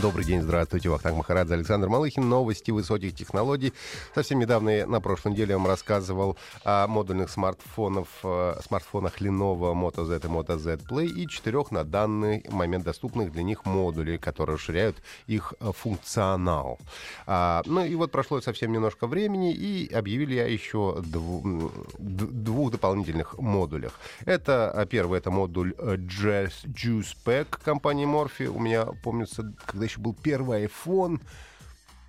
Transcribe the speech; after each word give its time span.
Добрый 0.00 0.24
день, 0.24 0.40
здравствуйте. 0.40 0.88
Вахтанг 0.88 1.18
Махарадзе, 1.18 1.52
Александр 1.54 1.88
Малыхин. 1.88 2.26
Новости 2.26 2.70
высоких 2.70 3.14
технологий. 3.14 3.74
Совсем 4.14 4.38
недавно, 4.38 4.70
я 4.70 4.86
на 4.86 4.98
прошлой 4.98 5.32
неделе, 5.32 5.50
я 5.50 5.58
вам 5.58 5.66
рассказывал 5.66 6.38
о 6.64 6.86
модульных 6.86 7.28
смартфонах, 7.28 8.06
э, 8.22 8.54
смартфонах 8.64 9.20
Lenovo 9.20 9.74
Moto 9.74 10.06
Z 10.06 10.20
и 10.24 10.28
Moto 10.28 10.56
Z 10.56 10.78
Play 10.88 11.06
и 11.06 11.28
четырех 11.28 11.70
на 11.70 11.84
данный 11.84 12.42
момент 12.48 12.84
доступных 12.84 13.30
для 13.30 13.42
них 13.42 13.66
модулей, 13.66 14.16
которые 14.16 14.54
расширяют 14.54 14.96
их 15.26 15.52
э, 15.60 15.70
функционал. 15.76 16.78
А, 17.26 17.62
ну 17.66 17.84
и 17.84 17.94
вот 17.94 18.10
прошло 18.10 18.40
совсем 18.40 18.72
немножко 18.72 19.06
времени, 19.06 19.52
и 19.52 19.92
объявили 19.92 20.34
я 20.34 20.46
еще 20.46 21.02
дву, 21.02 21.70
двух 21.98 22.70
дополнительных 22.70 23.38
модулях. 23.38 24.00
Это, 24.24 24.70
а, 24.70 24.86
первый, 24.86 25.18
это 25.18 25.30
модуль 25.30 25.74
э, 25.76 25.96
Juice 25.96 27.16
Pack 27.22 27.62
компании 27.62 28.06
Morphe. 28.06 28.46
У 28.46 28.58
меня, 28.58 28.86
помнится, 29.02 29.52
когда 29.66 29.89
еще 29.90 30.00
был 30.00 30.14
первый 30.14 30.66
iPhone, 30.66 31.20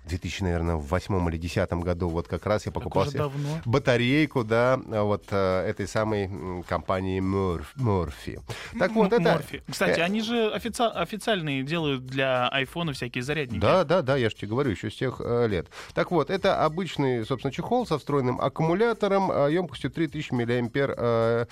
2000, 0.06 0.42
наверное, 0.42 0.76
в 0.76 0.86
восьмом 0.86 1.28
или 1.28 1.36
десятом 1.36 1.80
году 1.80 2.08
вот 2.08 2.28
как 2.28 2.46
раз 2.46 2.66
я 2.66 2.72
покупал 2.72 3.06
себе 3.06 3.30
батарейку, 3.64 4.44
да, 4.44 4.78
вот 4.86 5.24
э, 5.30 5.66
этой 5.68 5.86
самой 5.86 6.62
компании 6.64 7.20
Murphy. 7.20 8.40
Так 8.78 8.92
вот, 8.92 9.12
это... 9.12 9.20
Морфи. 9.20 9.62
Кстати, 9.68 10.00
э... 10.00 10.02
они 10.02 10.20
же 10.20 10.50
офици... 10.50 10.82
официальные 10.82 11.62
делают 11.62 12.06
для 12.06 12.48
айфона 12.48 12.92
всякие 12.92 13.22
зарядники. 13.22 13.60
Да, 13.60 13.84
да, 13.84 14.02
да, 14.02 14.16
я 14.16 14.30
же 14.30 14.36
тебе 14.36 14.48
говорю, 14.48 14.70
еще 14.70 14.90
с 14.90 14.94
тех 14.94 15.20
э, 15.24 15.46
лет. 15.48 15.68
Так 15.94 16.10
вот, 16.10 16.30
это 16.30 16.64
обычный, 16.64 17.24
собственно, 17.24 17.52
чехол 17.52 17.86
со 17.86 17.98
встроенным 17.98 18.40
аккумулятором 18.40 19.48
емкостью 19.48 19.90
3000 19.90 20.32
мАч. 20.32 21.46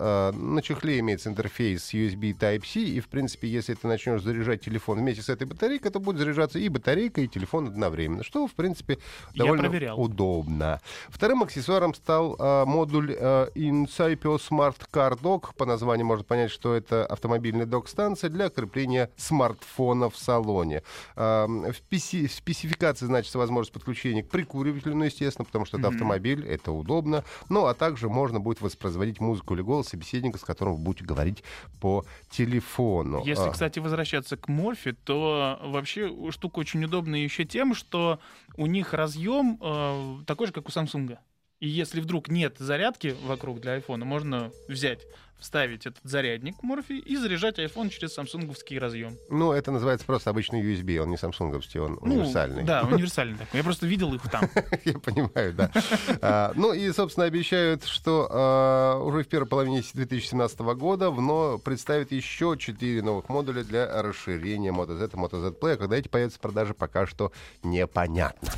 Э, 0.00 0.32
на 0.32 0.62
чехле 0.62 0.98
имеется 1.00 1.28
интерфейс 1.28 1.94
USB 1.94 2.36
Type-C, 2.36 2.80
и, 2.80 3.00
в 3.00 3.08
принципе, 3.08 3.48
если 3.48 3.74
ты 3.74 3.86
начнешь 3.86 4.22
заряжать 4.22 4.62
телефон 4.62 4.98
вместе 4.98 5.22
с 5.22 5.28
этой 5.28 5.46
батарейкой, 5.46 5.90
то 5.90 6.00
будет 6.00 6.18
заряжаться 6.18 6.58
и 6.58 6.68
батарейка, 6.68 7.20
и 7.20 7.28
телефон 7.28 7.59
телефон 7.60 7.68
одновременно, 7.68 8.24
что, 8.24 8.46
в 8.46 8.52
принципе, 8.52 8.98
довольно 9.34 9.94
удобно. 9.94 10.80
Вторым 11.08 11.42
аксессуаром 11.42 11.94
стал 11.94 12.36
э, 12.38 12.64
модуль 12.66 13.14
э, 13.18 13.48
Incipio 13.54 14.38
Smart 14.38 14.76
Car 14.92 15.18
Dock. 15.20 15.54
По 15.56 15.66
названию 15.66 16.06
можно 16.06 16.24
понять, 16.24 16.50
что 16.50 16.74
это 16.74 17.06
автомобильная 17.06 17.66
док-станция 17.66 18.30
для 18.30 18.48
крепления 18.48 19.10
смартфона 19.16 20.10
в 20.10 20.16
салоне. 20.16 20.82
Э, 21.16 21.46
в, 21.46 21.74
специ- 21.90 22.26
в 22.26 22.32
спецификации 22.32 23.06
значится 23.06 23.38
возможность 23.38 23.72
подключения 23.72 24.22
к 24.22 24.28
прикуривателю, 24.28 24.96
ну, 24.96 25.04
естественно, 25.04 25.44
потому 25.44 25.64
что 25.64 25.76
mm-hmm. 25.76 25.80
это 25.80 25.88
автомобиль, 25.88 26.46
это 26.46 26.72
удобно. 26.72 27.24
Ну, 27.48 27.66
а 27.66 27.74
также 27.74 28.08
можно 28.08 28.40
будет 28.40 28.60
воспроизводить 28.60 29.20
музыку 29.20 29.54
или 29.54 29.62
голос 29.62 29.88
собеседника, 29.88 30.38
с 30.38 30.42
которым 30.42 30.76
вы 30.76 30.82
будете 30.82 31.04
говорить 31.04 31.42
по 31.80 32.04
телефону. 32.30 33.22
Если, 33.24 33.48
а. 33.48 33.50
кстати, 33.50 33.78
возвращаться 33.78 34.36
к 34.36 34.48
Морфе, 34.48 34.92
то 34.92 35.58
вообще 35.62 36.10
штука 36.30 36.60
очень 36.60 36.84
удобная 36.84 37.20
еще 37.20 37.44
тем, 37.50 37.74
что 37.74 38.20
у 38.56 38.66
них 38.66 38.94
разъем 38.94 39.58
э, 39.60 40.24
такой 40.26 40.46
же, 40.46 40.52
как 40.52 40.68
у 40.68 40.70
Samsung. 40.70 41.18
И 41.60 41.68
если 41.68 42.00
вдруг 42.00 42.28
нет 42.28 42.56
зарядки 42.58 43.14
вокруг 43.24 43.60
для 43.60 43.72
айфона, 43.72 44.06
можно 44.06 44.50
взять, 44.66 45.00
вставить 45.38 45.86
этот 45.86 46.00
зарядник 46.04 46.62
Морфи 46.62 46.94
и 46.94 47.16
заряжать 47.16 47.58
iPhone 47.58 47.90
через 47.90 48.14
самсунговский 48.14 48.78
разъем. 48.78 49.16
Ну, 49.28 49.52
это 49.52 49.70
называется 49.70 50.06
просто 50.06 50.30
обычный 50.30 50.62
USB, 50.62 50.98
он 50.98 51.10
не 51.10 51.18
самсунговский, 51.18 51.80
он 51.80 51.98
ну, 52.02 52.14
универсальный. 52.14 52.62
Да, 52.62 52.82
универсальный 52.90 53.36
такой. 53.36 53.58
Я 53.58 53.64
просто 53.64 53.86
видел 53.86 54.14
их 54.14 54.22
там. 54.30 54.42
Я 54.84 54.98
понимаю, 54.98 55.52
да. 55.52 55.70
А, 56.22 56.52
ну 56.54 56.72
и, 56.72 56.90
собственно, 56.92 57.26
обещают, 57.26 57.84
что 57.84 58.28
а, 58.30 58.98
уже 59.02 59.22
в 59.24 59.28
первой 59.28 59.46
половине 59.46 59.82
2017 59.82 60.60
года 60.60 61.10
ВНО 61.10 61.58
представит 61.58 62.12
еще 62.12 62.56
четыре 62.58 63.02
новых 63.02 63.28
модуля 63.28 63.64
для 63.64 64.02
расширения 64.02 64.70
Moto 64.72 64.96
Z 64.96 65.10
и 65.12 65.16
Moto 65.16 65.40
Z 65.40 65.54
Play. 65.60 65.74
А 65.74 65.76
когда 65.76 65.96
эти 65.96 66.08
появятся 66.08 66.38
в 66.38 66.40
продаже, 66.40 66.72
пока 66.72 67.06
что 67.06 67.32
непонятно. 67.62 68.48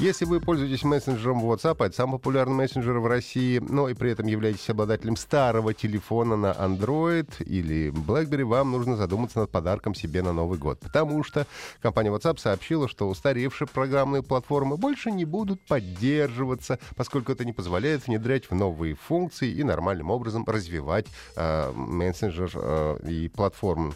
Если 0.00 0.24
вы 0.24 0.40
пользуетесь 0.40 0.82
мессенджером 0.82 1.44
WhatsApp, 1.44 1.84
это 1.84 1.94
самый 1.94 2.12
популярный 2.12 2.54
мессенджер 2.54 3.00
в 3.00 3.06
России, 3.06 3.58
но 3.58 3.86
и 3.86 3.92
при 3.92 4.12
этом 4.12 4.26
являетесь 4.28 4.70
обладателем 4.70 5.14
старого 5.14 5.74
телефона 5.74 6.36
на 6.36 6.52
Android 6.52 7.28
или 7.44 7.90
BlackBerry, 7.90 8.44
вам 8.44 8.70
нужно 8.70 8.96
задуматься 8.96 9.40
над 9.40 9.50
подарком 9.50 9.94
себе 9.94 10.22
на 10.22 10.32
Новый 10.32 10.58
год. 10.58 10.80
Потому 10.80 11.22
что 11.22 11.46
компания 11.82 12.08
WhatsApp 12.08 12.38
сообщила, 12.38 12.88
что 12.88 13.10
устаревшие 13.10 13.68
программные 13.68 14.22
платформы 14.22 14.78
больше 14.78 15.10
не 15.10 15.26
будут 15.26 15.60
поддерживаться, 15.66 16.78
поскольку 16.96 17.32
это 17.32 17.44
не 17.44 17.52
позволяет 17.52 18.06
внедрять 18.06 18.48
в 18.48 18.54
новые 18.54 18.94
функции 18.94 19.52
и 19.52 19.62
нормальным 19.62 20.10
образом 20.10 20.46
развивать 20.46 21.08
э, 21.36 21.72
мессенджер 21.72 22.50
э, 22.54 23.00
и 23.06 23.28
платформу. 23.28 23.92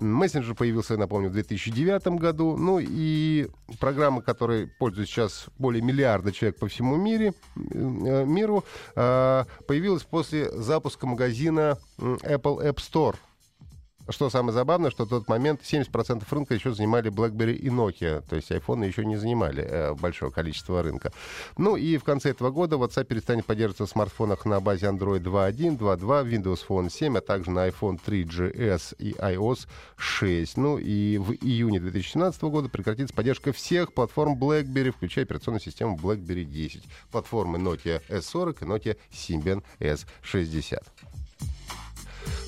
Мессенджер 0.00 0.54
появился, 0.54 0.96
напомню, 0.96 1.28
в 1.28 1.32
2009 1.32 2.06
году. 2.18 2.56
Ну 2.56 2.78
и 2.80 3.48
программы, 3.78 4.22
которые 4.22 4.66
пользуются 4.66 5.12
сейчас 5.12 5.41
более 5.58 5.82
миллиарда 5.82 6.32
человек 6.32 6.58
по 6.58 6.68
всему 6.68 6.96
мире, 6.96 7.34
э, 7.56 8.24
миру, 8.24 8.64
э, 8.94 9.44
появилась 9.66 10.02
после 10.04 10.50
запуска 10.50 11.06
магазина 11.06 11.78
Apple 11.98 12.62
App 12.62 12.76
Store 12.76 13.16
что 14.08 14.30
самое 14.30 14.52
забавное, 14.52 14.90
что 14.90 15.04
в 15.04 15.08
тот 15.08 15.28
момент 15.28 15.60
70% 15.62 16.24
рынка 16.30 16.54
еще 16.54 16.74
занимали 16.74 17.10
BlackBerry 17.10 17.54
и 17.54 17.68
Nokia, 17.68 18.22
то 18.28 18.36
есть 18.36 18.50
iPhone 18.50 18.86
еще 18.86 19.04
не 19.04 19.16
занимали 19.16 19.62
э, 19.62 19.94
большое 19.94 20.32
количество 20.32 20.82
рынка. 20.82 21.12
Ну 21.56 21.76
и 21.76 21.96
в 21.96 22.04
конце 22.04 22.30
этого 22.30 22.50
года 22.50 22.76
WhatsApp 22.76 23.04
перестанет 23.04 23.46
поддерживаться 23.46 23.86
в 23.86 23.90
смартфонах 23.90 24.44
на 24.44 24.60
базе 24.60 24.86
Android 24.86 25.20
2.1, 25.20 25.78
2.2, 25.78 26.30
Windows 26.30 26.60
Phone 26.68 26.90
7, 26.90 27.18
а 27.18 27.20
также 27.20 27.50
на 27.50 27.68
iPhone 27.68 28.00
3GS 28.04 28.96
и 28.98 29.12
iOS 29.12 29.68
6. 29.96 30.56
Ну 30.56 30.78
и 30.78 31.18
в 31.18 31.32
июне 31.32 31.80
2017 31.80 32.42
года 32.42 32.68
прекратится 32.68 33.14
поддержка 33.14 33.52
всех 33.52 33.92
платформ 33.92 34.38
BlackBerry, 34.38 34.90
включая 34.90 35.24
операционную 35.24 35.60
систему 35.60 35.96
BlackBerry 35.96 36.44
10, 36.44 36.82
платформы 37.10 37.58
Nokia 37.58 38.02
S40 38.08 38.56
и 38.60 38.64
Nokia 38.64 38.96
Symbian 39.10 39.62
S60. 39.80 40.82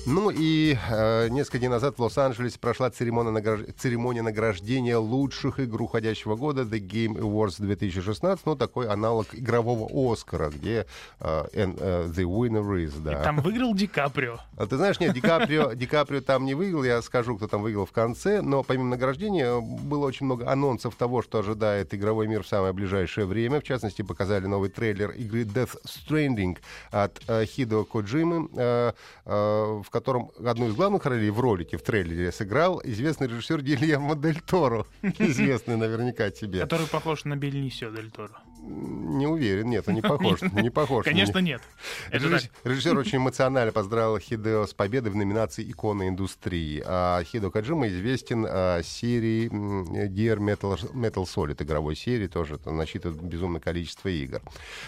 Ну 0.07 0.29
и 0.29 0.77
э, 0.89 1.29
несколько 1.29 1.57
дней 1.57 1.67
назад 1.67 1.97
в 1.97 2.01
Лос-Анджелесе 2.01 2.59
прошла 2.59 2.91
церемония, 2.91 3.31
награж... 3.31 3.61
церемония 3.75 4.21
награждения 4.21 4.97
лучших 4.99 5.59
игр 5.59 5.81
уходящего 5.81 6.35
года 6.35 6.61
The 6.61 6.79
Game 6.79 7.17
Awards 7.17 7.55
2016, 7.57 8.45
ну 8.45 8.55
такой 8.55 8.87
аналог 8.87 9.33
игрового 9.33 9.89
Оскара, 10.13 10.49
где 10.49 10.85
э, 11.19 11.43
and, 11.53 11.79
uh, 11.79 12.07
The 12.07 12.23
Winner 12.23 12.85
is, 12.85 13.01
да. 13.01 13.19
И 13.19 13.23
там 13.23 13.37
выиграл 13.37 13.73
Ди 13.73 13.87
Каприо. 13.87 14.37
А 14.57 14.67
ты 14.67 14.77
знаешь, 14.77 14.99
нет, 14.99 15.13
Ди 15.13 15.21
Каприо, 15.21 15.73
Ди 15.73 15.87
Каприо 15.87 16.21
там 16.21 16.45
не 16.45 16.53
выиграл, 16.53 16.83
я 16.83 17.01
скажу, 17.01 17.35
кто 17.37 17.47
там 17.47 17.63
выиграл 17.63 17.87
в 17.87 17.91
конце, 17.91 18.41
но 18.41 18.61
помимо 18.61 18.89
награждения 18.89 19.59
было 19.59 20.05
очень 20.05 20.27
много 20.27 20.51
анонсов 20.51 20.93
того, 20.95 21.23
что 21.23 21.39
ожидает 21.39 21.95
игровой 21.95 22.27
мир 22.27 22.43
в 22.43 22.47
самое 22.47 22.73
ближайшее 22.73 23.25
время. 23.25 23.59
В 23.59 23.63
частности, 23.63 24.03
показали 24.03 24.45
новый 24.45 24.69
трейлер 24.69 25.09
игры 25.11 25.45
Death 25.45 25.77
Stranding 25.85 26.57
от 26.91 27.19
э, 27.27 27.45
Хидо 27.45 27.85
Коджимы, 27.85 28.49
э, 28.55 28.91
э, 29.25 29.81
в 29.83 29.94
котором 29.95 30.31
одну 30.43 30.67
из 30.67 30.75
главных 30.75 31.05
ролей 31.05 31.29
в 31.29 31.39
ролике, 31.39 31.77
в 31.77 31.81
трейлере 31.81 32.29
сыграл 32.33 32.81
известный 32.83 33.27
режиссер 33.27 33.61
Гильермо 33.61 34.15
Дель 34.15 34.41
Торо, 34.41 34.85
известный 35.01 35.77
наверняка 35.77 36.29
тебе. 36.31 36.59
Который 36.59 36.87
похож 36.87 37.23
на 37.23 37.37
Бельнисио 37.37 37.91
Дель 37.91 38.11
Торо. 38.11 38.41
Не 38.67 39.27
уверен, 39.27 39.69
нет, 39.69 39.87
он 39.87 39.93
не 39.93 40.01
похож. 40.01 40.41
Не 40.41 40.71
похож. 40.71 41.05
Конечно, 41.05 41.37
нет. 41.37 41.61
Режиссер 42.11 42.97
очень 42.97 43.19
эмоционально 43.19 43.71
поздравил 43.71 44.17
Хидео 44.17 44.65
с 44.65 44.73
победой 44.73 45.11
в 45.11 45.15
номинации 45.15 45.69
«Икона 45.69 46.07
индустрии». 46.07 46.81
А 46.85 47.23
Хидо 47.23 47.51
Каджима 47.51 47.87
известен 47.87 48.45
а, 48.49 48.81
серией 48.81 49.49
Dear 49.49 50.37
Metal, 50.37 50.91
Metal 50.93 51.25
Solid, 51.25 51.61
игровой 51.63 51.95
серии, 51.95 52.27
тоже 52.27 52.59
насчитывает 52.65 53.21
безумное 53.21 53.61
количество 53.61 54.09
игр. 54.09 54.41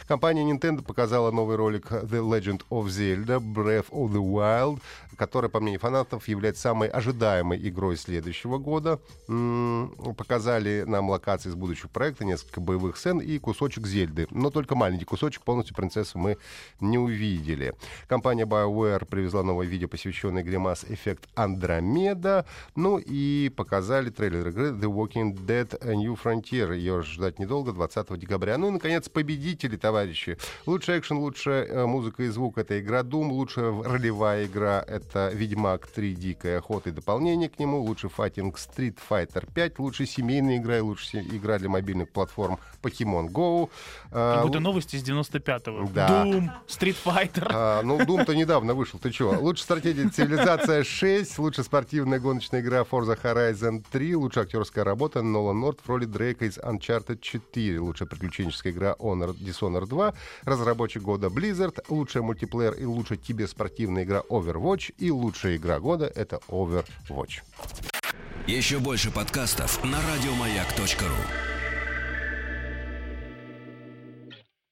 Компания 0.07 0.43
Nintendo 0.43 0.81
показала 0.81 1.29
новый 1.29 1.55
ролик 1.55 1.91
The 1.91 2.21
Legend 2.21 2.63
of 2.71 2.87
Zelda 2.87 3.39
Breath 3.39 3.89
of 3.91 4.11
the 4.11 4.23
Wild, 4.23 4.81
которая, 5.17 5.49
по 5.49 5.59
мнению 5.59 5.79
фанатов, 5.79 6.27
является 6.27 6.63
самой 6.63 6.89
ожидаемой 6.89 7.59
игрой 7.69 7.95
следующего 7.97 8.57
года. 8.57 8.99
Показали 10.17 10.83
нам 10.87 11.09
локации 11.09 11.49
из 11.49 11.55
будущего 11.55 11.89
проекта, 11.89 12.25
несколько 12.25 12.59
боевых 12.59 12.97
сцен 12.97 13.19
и 13.19 13.37
кусок 13.37 13.66
кусочек 13.67 13.87
Зельды. 13.87 14.27
Но 14.31 14.49
только 14.49 14.75
маленький 14.75 15.05
кусочек, 15.05 15.43
полностью 15.43 15.75
принцессу 15.75 16.17
мы 16.17 16.37
не 16.79 16.97
увидели. 16.97 17.73
Компания 18.07 18.45
BioWare 18.45 19.05
привезла 19.05 19.43
новое 19.43 19.67
видео, 19.67 19.87
посвященное 19.87 20.41
игре 20.41 20.57
Mass 20.57 20.87
Effect 20.87 21.23
Andromeda. 21.35 22.45
Ну 22.75 22.97
и 22.97 23.49
показали 23.49 24.09
трейлер 24.09 24.47
игры 24.47 24.69
The 24.69 24.89
Walking 24.89 25.33
Dead 25.33 25.77
A 25.81 25.95
New 25.95 26.13
Frontier. 26.13 26.75
Ее 26.75 27.01
ждать 27.01 27.39
недолго, 27.39 27.73
20 27.73 28.17
декабря. 28.17 28.57
Ну 28.57 28.69
и, 28.69 28.71
наконец, 28.71 29.09
победители, 29.09 29.75
товарищи. 29.75 30.37
Лучший 30.65 30.99
экшен, 30.99 31.17
лучшая 31.17 31.65
э, 31.65 31.85
музыка 31.85 32.23
и 32.23 32.29
звук— 32.29 32.57
это 32.59 32.79
игра 32.79 33.01
Doom. 33.01 33.31
Лучшая 33.31 33.83
ролевая 33.83 34.45
игра— 34.45 34.83
это 34.87 35.29
Ведьмак 35.33 35.87
3 35.87 36.15
Дикая 36.15 36.59
охота 36.59 36.89
и 36.89 36.93
дополнение 36.93 37.49
к 37.49 37.59
нему. 37.59 37.81
Лучший 37.81 38.09
файтинг 38.09 38.55
Street 38.57 38.97
Fighter 39.09 39.45
5. 39.53 39.79
Лучшая 39.79 40.07
семейная 40.07 40.57
игра 40.57 40.77
и 40.77 40.81
лучшая 40.81 41.23
игра 41.23 41.57
для 41.59 41.69
мобильных 41.69 42.09
платформ 42.09 42.59
Pokemon 42.81 43.29
Go. 43.29 43.56
Как 44.11 44.43
будто 44.43 44.59
новости 44.59 44.95
из 44.95 45.03
95-го. 45.03 45.89
Да. 45.93 46.23
Doom, 46.23 46.49
Street 46.67 46.95
Fighter. 47.03 47.47
А, 47.49 47.81
ну, 47.83 47.99
Doom-то 47.99 48.35
недавно 48.35 48.73
вышел, 48.73 48.99
ты 48.99 49.11
чего? 49.11 49.31
Лучшая 49.31 49.63
стратегия 49.63 50.09
Цивилизация 50.13 50.83
6, 50.83 51.39
лучшая 51.39 51.65
спортивная 51.65 52.19
гоночная 52.19 52.61
игра 52.61 52.81
Forza 52.81 53.19
Horizon 53.21 53.83
3, 53.91 54.15
лучшая 54.15 54.45
актерская 54.45 54.83
работа 54.83 55.21
Нолан 55.21 55.59
Норт 55.59 55.79
в 55.83 55.89
роли 55.89 56.05
Дрейка 56.05 56.45
из 56.45 56.57
Uncharted 56.57 57.19
4, 57.19 57.79
лучшая 57.79 58.07
приключенческая 58.07 58.73
игра 58.73 58.95
Honor 58.99 59.35
Dishonored 59.37 59.87
2, 59.87 60.13
разработчик 60.43 61.01
года 61.01 61.27
Blizzard, 61.27 61.83
лучшая 61.89 62.23
мультиплеер 62.23 62.73
и 62.73 62.85
лучшая 62.85 63.17
киберспортивная 63.17 64.03
игра 64.03 64.21
Overwatch 64.29 64.93
и 64.97 65.11
лучшая 65.11 65.57
игра 65.57 65.79
года 65.79 66.11
это 66.15 66.39
Overwatch. 66.47 67.41
Еще 68.47 68.79
больше 68.79 69.11
подкастов 69.11 69.83
на 69.83 69.97
радиомаяк.ру. 70.01 71.56